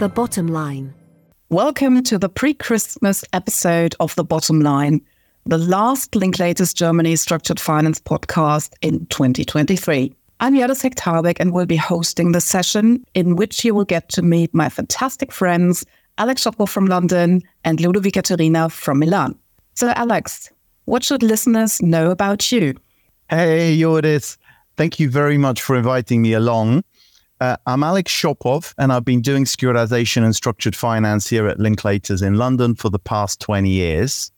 [0.00, 0.94] The Bottom Line.
[1.50, 5.02] Welcome to the pre Christmas episode of The Bottom Line,
[5.44, 10.10] the last Linklaters Germany structured finance podcast in 2023.
[10.40, 14.22] I'm Jördis Tarbeck and will be hosting the session in which you will get to
[14.22, 15.84] meet my fantastic friends,
[16.16, 19.38] Alex Shopov from London and Ludovica Turrina from Milan.
[19.74, 20.50] So, Alex,
[20.86, 22.74] what should listeners know about you?
[23.28, 24.38] Hey, Jördis.
[24.78, 26.84] Thank you very much for inviting me along.
[27.40, 32.22] Uh, I'm Alex Shopov, and I've been doing securitization and structured finance here at Linklaters
[32.22, 34.30] in London for the past 20 years.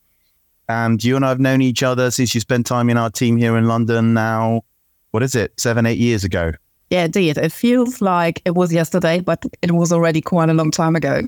[0.68, 3.36] And you and I have known each other since you spent time in our team
[3.36, 4.62] here in London now,
[5.10, 6.52] what is it, seven, eight years ago?
[6.90, 7.38] Yeah, indeed.
[7.38, 11.22] It feels like it was yesterday, but it was already quite a long time ago.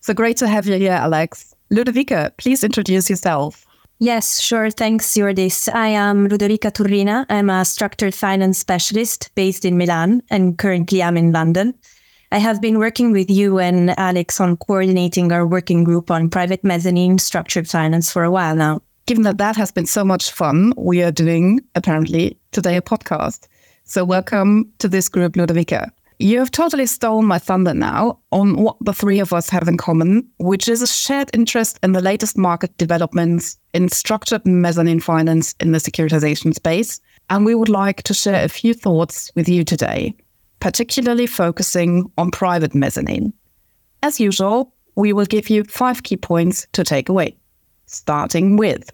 [0.00, 1.54] So great to have you here, Alex.
[1.70, 3.66] Ludovica, please introduce yourself.
[4.02, 4.70] Yes, sure.
[4.70, 5.68] Thanks, Jördis.
[5.74, 7.26] I am Ludovica Turrina.
[7.28, 11.74] I'm a structured finance specialist based in Milan, and currently I'm in London.
[12.32, 16.64] I have been working with you and Alex on coordinating our working group on private
[16.64, 18.80] mezzanine structured finance for a while now.
[19.04, 23.48] Given that that has been so much fun, we are doing apparently today a podcast.
[23.84, 25.90] So welcome to this group, Ludovica.
[26.18, 29.76] You have totally stolen my thunder now on what the three of us have in
[29.76, 35.54] common, which is a shared interest in the latest market developments in structured mezzanine finance
[35.60, 37.00] in the securitization space.
[37.28, 40.14] And we would like to share a few thoughts with you today,
[40.58, 43.32] particularly focusing on private mezzanine.
[44.02, 47.36] As usual, we will give you five key points to take away,
[47.86, 48.90] starting with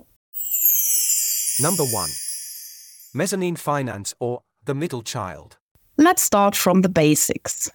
[1.58, 2.10] Number one
[3.14, 5.56] Mezzanine finance or the middle child.
[5.96, 7.70] Let's start from the basics.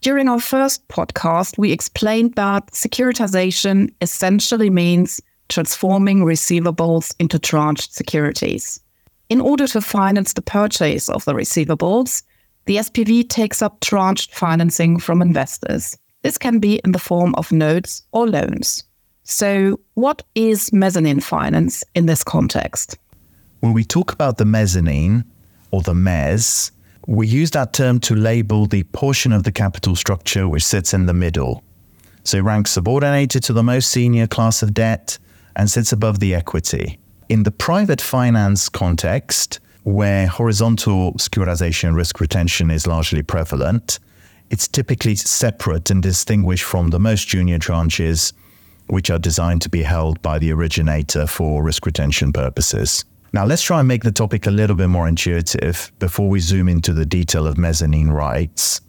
[0.00, 8.80] During our first podcast, we explained that securitization essentially means transforming receivables into tranched securities.
[9.28, 12.22] In order to finance the purchase of the receivables,
[12.66, 15.96] the SPV takes up tranched financing from investors.
[16.22, 18.84] This can be in the form of notes or loans.
[19.24, 22.98] So, what is mezzanine finance in this context?
[23.60, 25.24] When we talk about the mezzanine
[25.70, 26.72] or the mezz,
[27.06, 31.06] we use that term to label the portion of the capital structure which sits in
[31.06, 31.62] the middle.
[32.24, 35.18] So ranks subordinated to the most senior class of debt
[35.56, 36.98] and sits above the equity.
[37.28, 43.98] In the private finance context, where horizontal securitization risk retention is largely prevalent,
[44.50, 48.32] it's typically separate and distinguished from the most junior tranches,
[48.88, 53.04] which are designed to be held by the originator for risk retention purposes.
[53.32, 56.68] Now, let's try and make the topic a little bit more intuitive before we zoom
[56.68, 58.80] into the detail of mezzanine rights.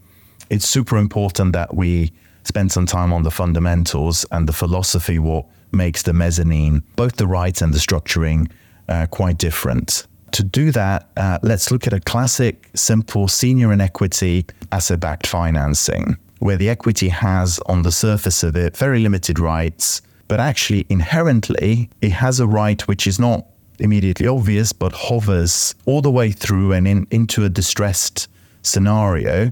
[0.49, 2.11] It's super important that we
[2.43, 7.27] spend some time on the fundamentals and the philosophy, what makes the mezzanine, both the
[7.27, 8.49] rights and the structuring,
[8.87, 10.05] uh, quite different.
[10.31, 16.17] To do that, uh, let's look at a classic, simple senior inequity asset backed financing,
[16.39, 21.89] where the equity has on the surface of it very limited rights, but actually inherently
[22.01, 23.45] it has a right which is not
[23.79, 28.29] immediately obvious, but hovers all the way through and in, into a distressed
[28.61, 29.51] scenario,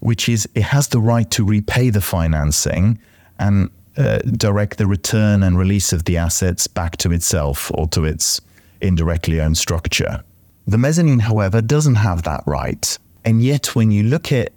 [0.00, 2.98] which is it has the right to repay the financing
[3.38, 8.04] and uh, direct the return and release of the assets back to itself or to
[8.04, 8.40] its
[8.80, 10.22] indirectly owned structure.
[10.66, 12.98] The mezzanine, however, doesn't have that right.
[13.24, 14.52] And yet, when you look at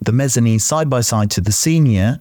[0.00, 2.20] the mezzanine side by side to the senior,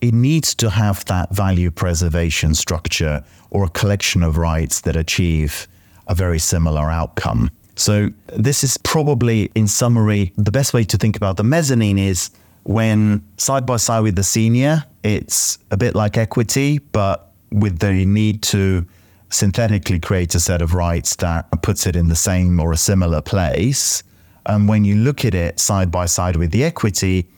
[0.00, 5.68] it needs to have that value preservation structure or a collection of rights that achieve
[6.08, 7.50] a very similar outcome.
[7.76, 12.30] So, this is probably, in summary, the best way to think about the mezzanine is
[12.64, 18.04] when side by side with the senior, it's a bit like equity, but with the
[18.06, 18.86] need to
[19.30, 23.20] synthetically create a set of rights that puts it in the same or a similar
[23.20, 24.02] place.
[24.46, 27.28] And when you look at it side by side with the equity,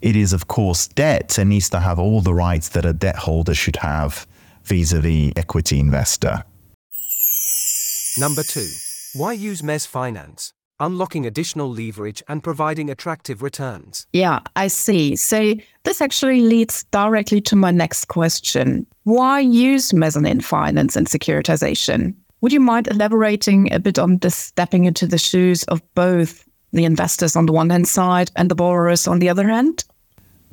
[0.00, 3.16] it is, of course, debt and needs to have all the rights that a debt
[3.16, 4.26] holder should have
[4.64, 6.44] vis a vis equity investor.
[8.18, 8.68] Number two
[9.14, 10.52] Why use mezz finance?
[10.80, 14.06] Unlocking additional leverage and providing attractive returns.
[14.12, 15.16] Yeah, I see.
[15.16, 18.86] So this actually leads directly to my next question.
[19.02, 22.14] Why use mezzanine finance and securitization?
[22.40, 26.84] Would you mind elaborating a bit on this stepping into the shoes of both the
[26.84, 29.84] investors on the one hand side and the borrowers on the other hand?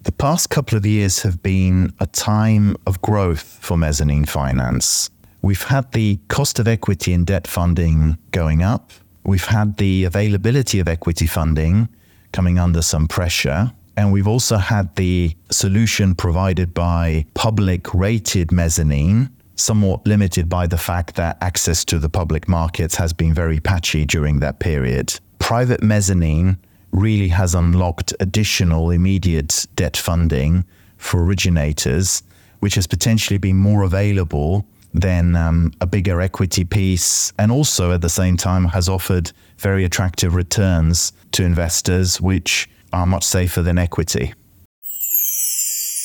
[0.02, 5.10] The past couple of years have been a time of growth for mezzanine finance.
[5.42, 8.92] We've had the cost of equity and debt funding going up.
[9.26, 11.90] We've had the availability of equity funding
[12.32, 13.72] coming under some pressure.
[13.98, 20.78] And we've also had the solution provided by public rated mezzanine, somewhat limited by the
[20.78, 25.20] fact that access to the public markets has been very patchy during that period.
[25.40, 26.58] Private mezzanine
[26.92, 30.66] really has unlocked additional immediate debt funding
[30.98, 32.22] for originators,
[32.60, 38.02] which has potentially been more available than um, a bigger equity piece, and also at
[38.02, 43.78] the same time has offered very attractive returns to investors, which are much safer than
[43.78, 44.34] equity.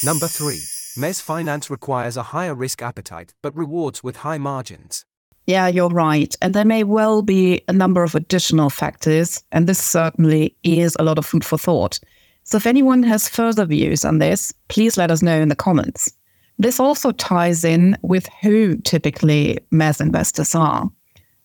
[0.02, 0.56] Number 3.
[0.96, 5.04] Mezz finance requires a higher risk appetite but rewards with high margins.
[5.46, 6.34] Yeah, you're right.
[6.42, 11.04] And there may well be a number of additional factors, and this certainly is a
[11.04, 12.00] lot of food for thought.
[12.44, 16.12] So if anyone has further views on this, please let us know in the comments.
[16.61, 20.91] This also ties in with who typically mezz investors are.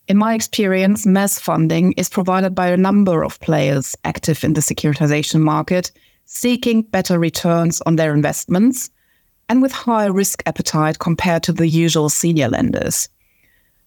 [0.08, 4.60] In my experience, mezz funding is provided by a number of players active in the
[4.60, 5.90] securitization market,
[6.26, 8.90] seeking better returns on their investments
[9.48, 13.08] and with higher risk appetite compared to the usual senior lenders.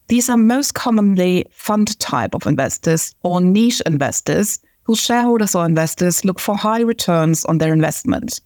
[0.08, 6.26] These are most commonly fund type of investors or niche investors whose shareholders or investors
[6.26, 8.42] look for high returns on their investment.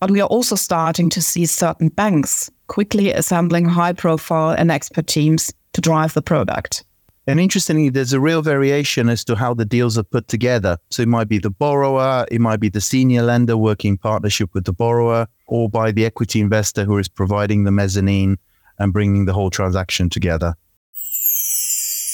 [0.00, 5.06] But we are also starting to see certain banks quickly assembling high profile and expert
[5.06, 6.84] teams to drive the product.
[7.26, 10.78] And interestingly, there's a real variation as to how the deals are put together.
[10.90, 14.64] So it might be the borrower, it might be the senior lender working partnership with
[14.64, 18.38] the borrower, or by the equity investor who is providing the mezzanine
[18.78, 20.54] and bringing the whole transaction together.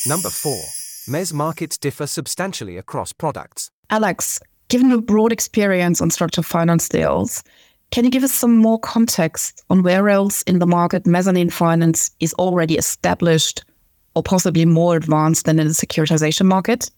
[0.07, 0.53] Number 4.
[1.09, 3.71] Mezz markets differ substantially across products.
[3.91, 7.45] Alex, given your broad experience on structured finance deals,
[7.95, 12.11] can you give us some more context on where else in the market mezzanine finance
[12.19, 13.65] is already established
[14.17, 16.91] or possibly more advanced than in the securitization market?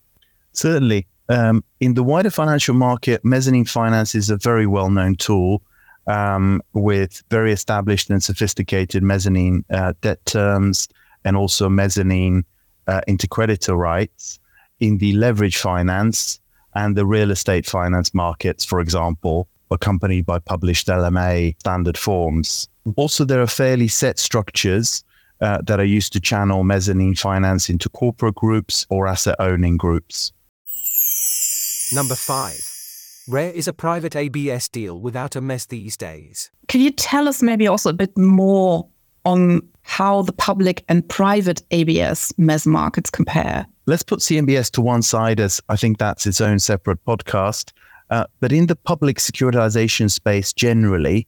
[0.55, 1.07] Certainly.
[1.29, 5.61] Um, in the wider financial market, mezzanine finance is a very well known tool
[6.07, 10.89] um, with very established and sophisticated mezzanine uh, debt terms
[11.27, 12.43] and also mezzanine
[12.87, 14.41] uh, intercreditor rights
[14.81, 16.41] in the leverage finance
[16.75, 22.69] and the real estate finance markets, for example accompanied by published LMA standard forms.
[22.97, 25.05] Also, there are fairly set structures
[25.41, 30.33] uh, that are used to channel mezzanine finance into corporate groups or asset owning groups.
[31.93, 32.59] Number five.
[33.29, 36.51] Rare is a private ABS deal without a mezz these days.
[36.69, 38.87] Can you tell us maybe also a bit more
[39.25, 43.67] on how the public and private ABS mezz markets compare?
[43.87, 47.73] Let's put CMBS to one side as I think that's its own separate podcast.
[48.11, 51.27] Uh, but in the public securitization space generally,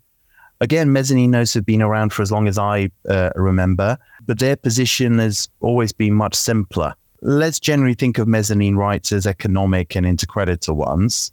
[0.61, 4.57] again, mezzanine notes have been around for as long as I uh, remember, but their
[4.57, 6.95] position has always been much simpler.
[7.21, 11.33] Let's generally think of mezzanine rights as economic and intercreditor ones,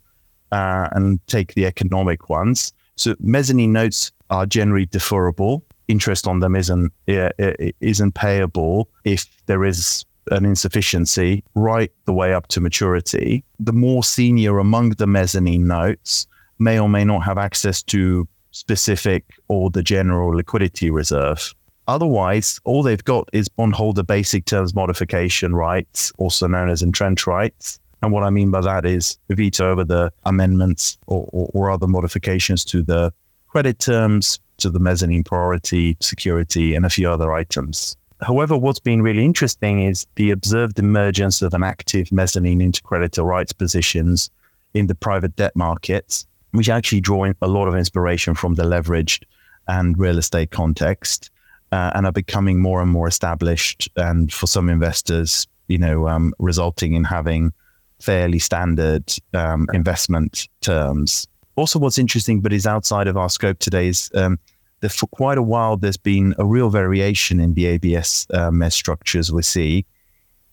[0.52, 2.74] uh, and take the economic ones.
[2.96, 5.62] So mezzanine notes are generally deferrable.
[5.88, 12.48] Interest on them isn't isn't payable if there is an insufficiency right the way up
[12.48, 13.44] to maturity.
[13.60, 16.28] The more senior among the mezzanine notes
[16.60, 21.54] may or may not have access to specific or the general liquidity reserve.
[21.88, 27.80] Otherwise, all they've got is bondholder basic terms modification rights, also known as entrench rights.
[28.02, 31.88] And what I mean by that is veto over the amendments or, or, or other
[31.88, 33.14] modifications to the
[33.48, 37.96] credit terms, to the mezzanine priority, security, and a few other items.
[38.22, 43.52] However, what's been really interesting is the observed emergence of an active mezzanine intercreditor rights
[43.52, 44.30] positions
[44.74, 49.24] in the private debt markets, which actually draw a lot of inspiration from the leveraged
[49.68, 51.30] and real estate context,
[51.72, 53.90] uh, and are becoming more and more established.
[53.98, 57.52] And for some investors, you know, um, resulting in having
[58.00, 61.28] fairly standard um, investment terms.
[61.56, 64.38] Also, what's interesting, but is outside of our scope today, is um,
[64.86, 68.74] that for quite a while there's been a real variation in the ABS uh, mezz
[68.74, 69.84] structures we see,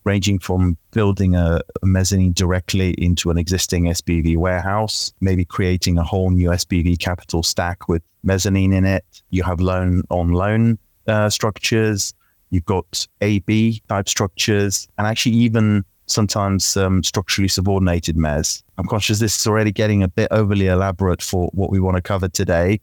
[0.05, 6.03] ranging from building a, a, mezzanine directly into an existing SPV warehouse, maybe creating a
[6.03, 9.05] whole new SPV capital stack with mezzanine in it.
[9.29, 12.15] You have loan on loan uh, structures.
[12.49, 18.63] You've got AB type structures, and actually even sometimes um, structurally subordinated mezz.
[18.79, 22.01] I'm conscious this is already getting a bit overly elaborate for what we want to
[22.01, 22.79] cover today.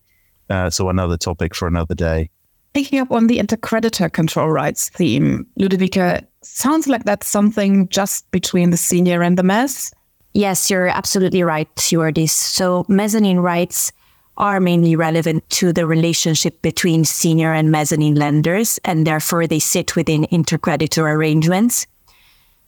[0.51, 2.29] Uh, so another topic for another day.
[2.75, 8.71] Picking up on the intercreditor control rights theme, Ludovica, sounds like that's something just between
[8.71, 9.93] the senior and the mezz.
[10.35, 12.31] Yes, you're absolutely right, Jördis.
[12.31, 13.93] So mezzanine rights
[14.37, 19.97] are mainly relevant to the relationship between senior and mezzanine lenders, and therefore they sit
[19.97, 21.87] within intercreditor arrangements.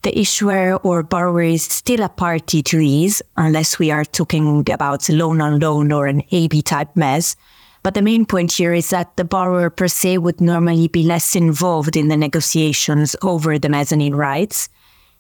[0.03, 5.09] The issuer or borrower is still a party to these, unless we are talking about
[5.09, 7.37] loan on loan or an AB type mezz,
[7.83, 11.35] but the main point here is that the borrower per se would normally be less
[11.35, 14.69] involved in the negotiations over the mezzanine rights,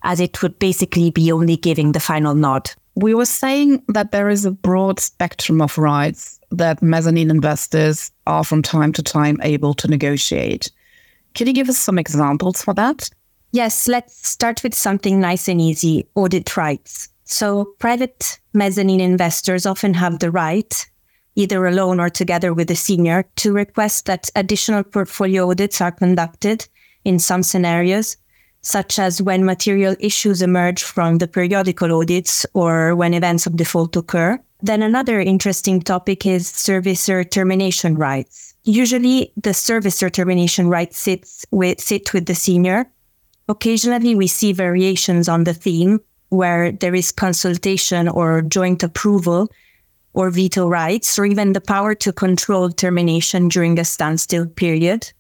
[0.04, 2.71] as it would basically be only giving the final nod.
[2.95, 8.45] We were saying that there is a broad spectrum of rights that mezzanine investors are
[8.45, 10.71] from time to time able to negotiate.
[11.35, 13.09] Can you give us some examples for that?
[13.52, 17.09] Yes, let's start with something nice and easy audit rights.
[17.25, 20.87] So, private mezzanine investors often have the right,
[21.35, 26.67] either alone or together with a senior, to request that additional portfolio audits are conducted
[27.05, 28.17] in some scenarios,
[28.61, 33.97] such as when material issues emerge from the periodical audits or when events of default
[33.97, 34.39] occur.
[34.61, 38.55] Then, another interesting topic is servicer termination rights.
[38.62, 42.87] Usually, the servicer termination rights sits with, sit with the senior.
[43.49, 45.99] Occasionally, we see variations on the theme,
[46.29, 49.49] where there is consultation or joint approval
[50.14, 55.12] or veto rights, or even the power to control termination during a standstill period,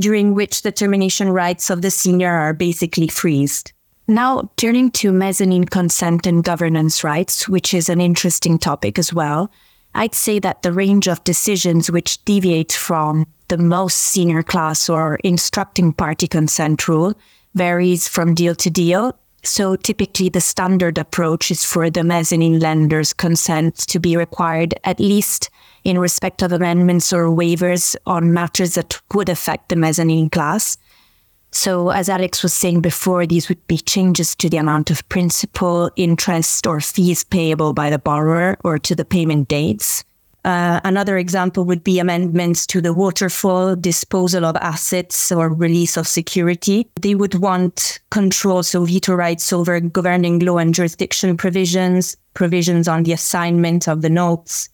[0.00, 3.72] during which the termination rights of the senior are basically freezed.
[4.06, 9.50] Now, turning to mezzanine consent and governance rights, which is an interesting topic as well,
[9.94, 15.16] I'd say that the range of decisions which deviate from the most senior class or
[15.24, 17.14] instructing party consent rule
[17.54, 23.12] varies from deal to deal so typically the standard approach is for the mezzanine lender's
[23.12, 25.50] consent to be required at least
[25.84, 30.78] in respect of amendments or waivers on matters that would affect the mezzanine class.
[31.52, 35.90] So as Alex was saying before, these would be changes to the amount of principal,
[35.94, 40.04] interest, or fees payable by the borrower or to the payment dates.
[40.44, 46.06] Uh, another example would be amendments to the waterfall, disposal of assets, or release of
[46.06, 46.86] security.
[47.00, 53.04] They would want control, so veto rights over governing law and jurisdiction provisions, provisions on
[53.04, 54.68] the assignment of the notes,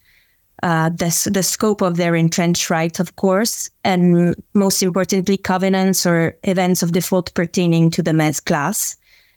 [0.65, 6.37] uh, the, the scope of their entrenched right, of course, and most importantly, covenants or
[6.45, 8.97] events of default pertaining to the mezz class,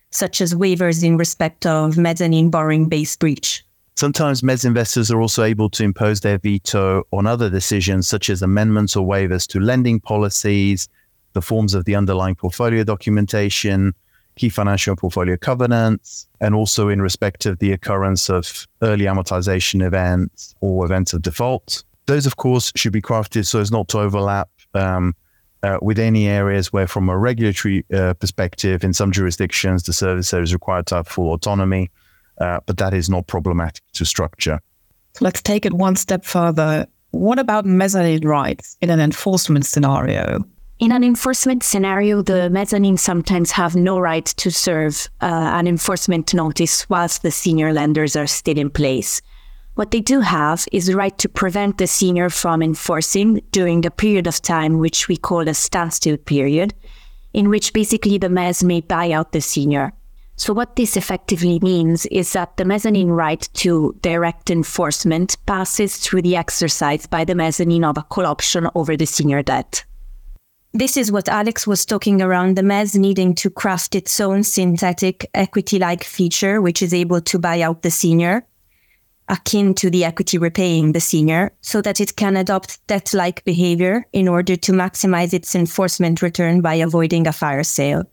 [0.10, 3.63] such as waivers in respect of mezzanine borrowing base breach.
[3.96, 8.42] Sometimes mezz investors are also able to impose their veto on other decisions, such as
[8.42, 10.90] amendments or waivers to lending policies,
[11.34, 13.94] the forms of the underlying portfolio documentation,
[14.36, 20.56] key financial portfolio covenants, and also in respect of the occurrence of early amortization events
[20.60, 21.84] or events of default.
[22.08, 25.16] Those, of course, should be crafted so as not to overlap um,
[25.62, 30.42] uh, with any areas where, from a regulatory uh, perspective, in some jurisdictions, the servicer
[30.42, 31.92] is required to have full autonomy
[32.40, 34.60] uh, but that is not problematic to structure.
[35.22, 36.88] Let's take it one step further.
[37.12, 40.44] What about mezzanine rights in an enforcement scenario?
[40.80, 46.34] In an enforcement scenario, the mezzanine sometimes have no right to serve uh, an enforcement
[46.34, 49.22] notice whilst the senior lenders are still in place.
[49.75, 53.92] What they do have is the right to prevent the senior from enforcing during the
[53.92, 56.74] period of time which we call a standstill period,
[57.34, 59.94] in which basically the mezz may buy out the senior.
[60.36, 66.24] So, what this effectively means is that the mezzanine right to direct enforcement passes through
[66.24, 69.86] the exercise by the mezzanine of a call option over the senior debt.
[70.75, 75.30] This is what Alex was talking around the mezz needing to craft its own synthetic
[75.36, 78.48] equity like feature, which is able to buy out the senior,
[79.30, 84.08] akin to the equity repaying the senior, so that it can adopt debt like behavior
[84.13, 88.06] in order to maximize its enforcement return by avoiding a fire sale.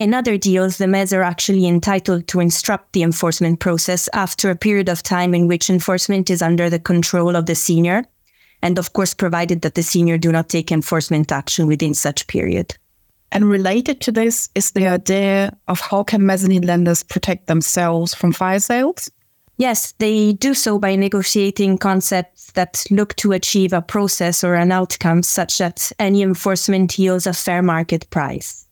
[0.00, 4.56] In other deals, the mezz are actually entitled to instruct the enforcement process after a
[4.56, 8.04] period of time in which enforcement is under the control of the senior,
[8.60, 12.76] and of course, provided that the senior do not take enforcement action within such period.
[13.30, 18.32] And related to this is the idea of how can mezzanine lenders protect themselves from
[18.32, 19.10] fire sales?
[19.56, 24.72] Yes, they do so by negotiating concepts that look to achieve a process or an
[24.72, 28.63] outcome such that any enforcement yields a fair market price.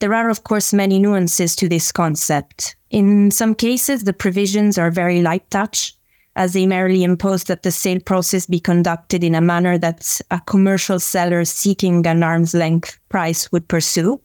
[0.00, 2.76] There are, of course, many nuances to this concept.
[2.90, 5.94] In some cases, the provisions are very light touch,
[6.36, 10.40] as they merely impose that the sale process be conducted in a manner that a
[10.40, 14.20] commercial seller seeking an arm's length price would pursue.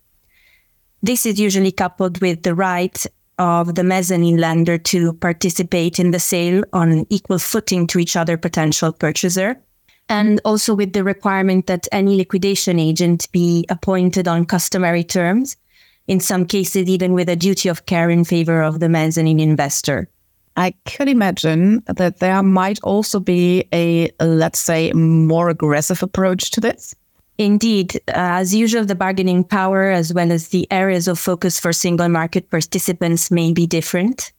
[1.01, 3.03] This is usually coupled with the right
[3.39, 8.37] of the mezzanine lender to participate in the sale on equal footing to each other
[8.37, 9.59] potential purchaser
[10.07, 15.57] and also with the requirement that any liquidation agent be appointed on customary terms
[16.07, 20.09] in some cases, even with a duty of care in favor of the mezzanine investor.
[20.55, 26.61] I could imagine that there might also be a, let's say, more aggressive approach to
[26.61, 26.93] this.
[27.39, 31.73] Indeed, uh, as usual, the bargaining power as well as the areas of focus for
[31.73, 34.31] single market participants may be different.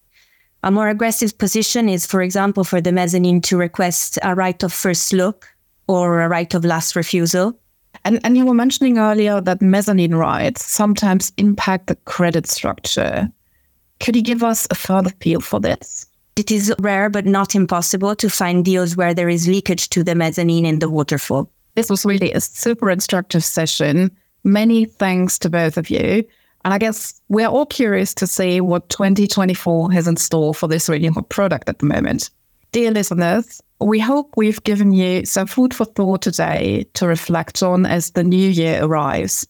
[0.62, 4.72] A more aggressive position is, for example, for the mezzanine to request a right of
[4.72, 5.48] first look
[5.88, 7.58] or a right of last refusal.
[8.04, 13.30] And, and you were mentioning earlier that mezzanine rights sometimes impact the credit structure.
[14.00, 16.06] Could you give us a further feel for this?
[16.36, 20.14] It is rare but not impossible to find deals where there is leakage to the
[20.14, 21.50] mezzanine in the waterfall.
[21.76, 24.10] This was really a super instructive session.
[24.42, 26.24] Many thanks to both of you.
[26.64, 30.88] And I guess we're all curious to see what 2024 has in store for this
[30.88, 32.30] really hot product at the moment.
[32.74, 37.86] Dear listeners, we hope we've given you some food for thought today to reflect on
[37.86, 39.46] as the new year arrives.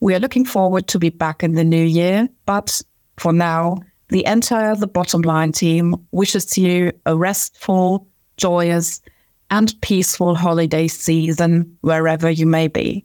[0.00, 2.82] We are looking forward to be back in the new year, but
[3.16, 3.78] for now,
[4.10, 8.06] the entire The Bottom Line team wishes you a restful,
[8.36, 9.00] joyous,
[9.50, 13.02] and peaceful holiday season wherever you may be.